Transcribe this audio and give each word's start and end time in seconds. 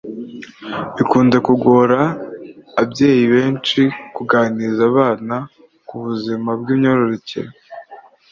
bikunze 0.95 1.37
kugora 1.47 1.99
abyeyi 2.81 3.25
benshi 3.33 3.81
kuganiriza 4.15 4.81
abana 4.91 5.35
ku 5.87 5.95
buzima 6.03 6.49
bw’imyororokere. 6.59 7.51